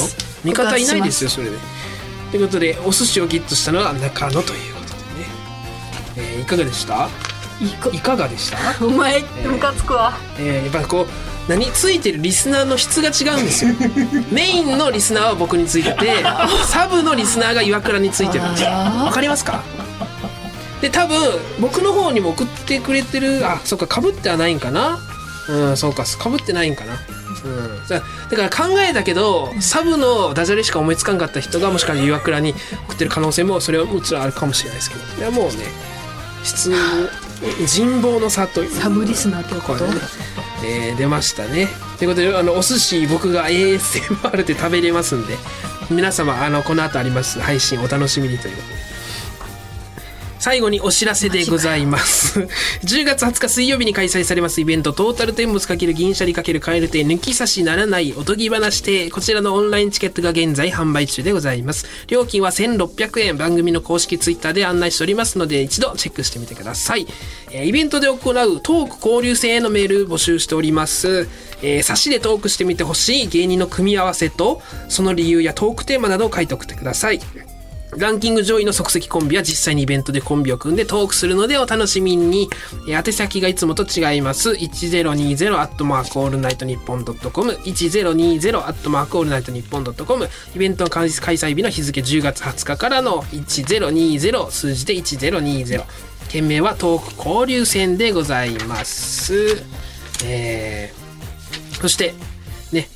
[0.45, 1.57] 味方いないですよそれで。
[2.31, 5.27] ということでお寿司をゲットしたのは中野ということでね、
[6.17, 7.09] えーいかがでした？
[7.91, 8.15] いか。
[8.15, 10.13] がでした、お前ムカつくわ。
[10.37, 11.07] えーやっぱこう
[11.49, 11.65] 何？
[11.73, 13.71] ついてるリスナーの質が違うんですよ。
[14.31, 16.23] メインのリスナーは僕についてて
[16.67, 18.69] サブのリスナーが岩倉についてるんですよ。
[18.69, 19.61] わかりますか？
[20.81, 21.17] で多分
[21.59, 24.99] 僕の方にも送ってくれてるあそっかかぶってはないんかな？
[25.49, 26.93] うんそうかかぶってないんかな？
[27.43, 32.53] うんだだから考えたけどサブのダジャレしか思いつかんかった人がもしかしたら岩倉に
[32.87, 35.01] 送ってる可能性もそれはもちろんあるかもしれないですけど。
[35.17, 35.65] いやもうね
[36.43, 36.71] 質
[37.65, 39.95] 人望の差というサブリスナーということね
[40.63, 41.67] えー出ましたね。
[41.97, 45.37] ということであのお寿司僕が ASMR で食べれますんで
[45.89, 47.39] 皆様あのこの後あります。
[47.39, 48.88] 配信お楽しみにということで。
[50.39, 52.39] 最後にお知らせでございます。
[52.39, 61.85] 10月20日水曜日に開催されますイベント、トータルテンボス×銀シャリ×カエル亭抜き差しならないおとぎ話亭、こちらのオンラインチケットが現在販売中でございます。
[62.07, 67.05] 料金は1600円、番組の公式ツイッターで案内しておりますので、一度チェックしてみてください。
[67.51, 68.17] えーイベントで行う
[68.61, 71.27] トーク交流戦へのメール募集しております。
[71.61, 77.19] えー、サシでトークしてみてほしい芸人の組み合わせと、その理由やトークテーマなどを書いて送ってください。
[77.97, 82.49] ランキング上位の即席コンビは実際にイベントでコンビを組んでトークするのでお楽しみに。
[82.87, 84.51] えー宛先がいつもと違います。
[84.51, 87.53] 1020アットマークオールナイトニッポンドットコム。
[87.53, 90.27] 1020アットマークオールナイトニッポンドットコム。
[90.55, 95.83] イベント開催日の日付10月20日からの1020数字で1020。
[96.29, 99.63] 件名はトーク交流戦でございます。
[100.25, 102.13] えー、そして、
[102.71, 102.87] ね、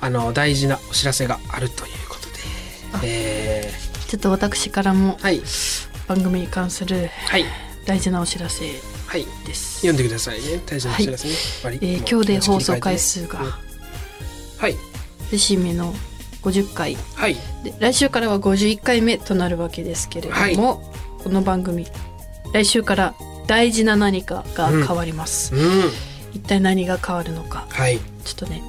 [0.00, 2.01] あの、大事なお知らせがあるという
[3.02, 3.70] え
[4.08, 5.40] ちょっと私からもー、はい、
[6.08, 7.44] 番組に関するはい、
[7.86, 8.64] 大事なお知らせ
[9.06, 9.26] はい。
[9.46, 9.80] です。
[9.80, 10.60] 読んでくださいね。
[10.66, 11.34] 大事なお知らせね。
[11.64, 13.50] 割りえー今日で放送回数がうん。
[14.58, 14.76] はい、
[15.30, 15.92] 節目の
[16.42, 16.96] 50回。
[17.14, 20.82] はい、で来週からは51回目となるわけですけれども、
[21.22, 21.86] この番組
[22.52, 23.14] 来週から
[23.46, 25.60] 大事な何かが変わります、うん、
[26.32, 27.66] 一体何が変わるのか。
[27.68, 27.98] はい。
[28.24, 28.62] ちょっとね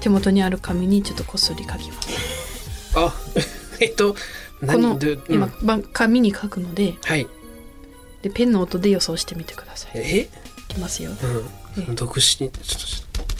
[0.00, 2.08] 手元にある紙にちょっとこっそり書きます
[2.94, 3.14] あ、
[3.80, 4.18] えっと、こ
[4.62, 5.36] 何ので、う？
[5.36, 5.82] ん。
[5.92, 7.26] 紙に書くのではい。
[8.22, 9.90] でペンの音で予想してみてください。
[9.96, 10.28] え、
[10.70, 11.10] いきますよ。
[11.76, 13.33] うん、独身、ちょっとちょっと。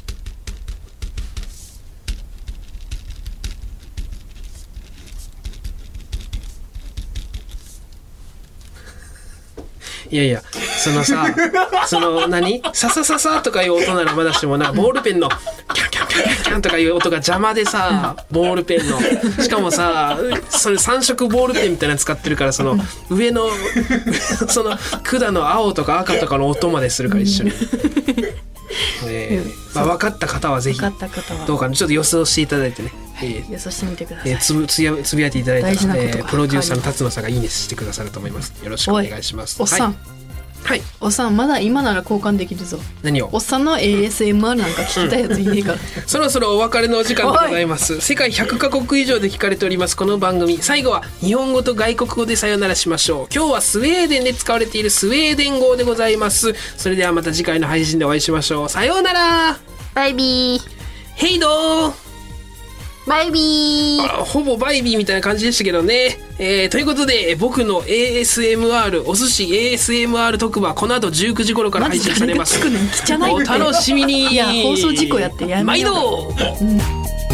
[10.10, 10.42] いやいや、
[10.78, 11.26] そのさ、
[11.86, 12.62] その何？
[12.72, 19.00] ささささとかいう音ならまだしてもな、ボールペンのキャンキャンキャンキャンキャンとかいう音が邪魔でさ、ボールペンの。
[19.42, 20.18] しかもさ、
[20.50, 22.78] それ3色ボールペンみたいなの使ってるから、その
[23.10, 23.48] 上の、
[24.48, 27.52] その管の青とか赤とかの音までするから一緒に。
[29.06, 29.42] え。
[29.44, 30.88] ーまあ、分かった方はぜひど
[31.56, 38.52] うかちょっと予想していただいてね、えー予想してみてください、えーつぶつやつぶやいていただいたらえープロデューサーの辰野さんがいいねしてくださると思います。
[38.64, 39.60] よろしくお願いします。
[39.60, 39.96] おっさん、はい、
[40.64, 42.78] はい、おっさんまだ今なら交換できるぞ。
[43.02, 43.28] 何を？
[43.32, 48.00] おっさんの ASMR なんか聞きたいやついねえから、 そろそろお別れのお時間でございます。
[48.00, 50.58] 世界100カ国以上で聞かれておりますこの番組。
[50.60, 53.34] 最後は日本語と外国語でさよならしましょう。
[53.34, 56.54] 今日はスウェーデンで使われているスウェーデン語でございます。
[56.76, 58.68] それではまた次回の配信でお会いしましょう。
[58.68, 59.58] さようなら。
[59.94, 60.60] バイビー。
[61.16, 62.03] ヘイドー
[63.06, 64.02] バイビー。
[64.04, 66.18] あほぼバイビーみたいな感じでしたけどね。
[66.38, 72.58] えーということで、えー僕の ASMR、お寿司 ASMR 特番、この後19時頃から配信されます。
[73.30, 74.28] お楽しみに。
[74.32, 76.34] いや放送事故やってやめよう。
[76.34, 76.56] 毎度。
[76.60, 77.33] うん